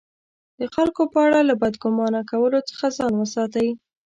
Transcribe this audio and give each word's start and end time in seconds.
د 0.59 0.61
خلکو 0.75 1.03
په 1.13 1.19
اړه 1.25 1.39
له 1.49 1.55
بد 1.61 1.73
ګمان 1.83 2.15
کولو 2.31 2.59
څخه 2.69 2.85
ځان 2.97 3.13
وساتئ! 3.17 3.69